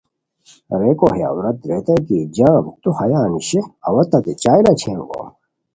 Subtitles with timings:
[0.79, 5.27] ریکو ہے عورت ریتائے کی جام تو ہیا نیشے اوا تتے چائے لاچھئے انگوم